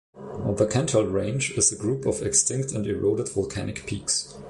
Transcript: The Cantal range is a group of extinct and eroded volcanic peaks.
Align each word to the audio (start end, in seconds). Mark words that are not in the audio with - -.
The 0.15 0.65
Cantal 0.65 1.03
range 1.03 1.51
is 1.51 1.71
a 1.71 1.75
group 1.75 2.07
of 2.07 2.23
extinct 2.23 2.71
and 2.71 2.87
eroded 2.87 3.29
volcanic 3.29 3.85
peaks. 3.85 4.33